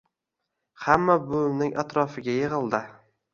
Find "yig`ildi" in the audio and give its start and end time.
2.39-2.83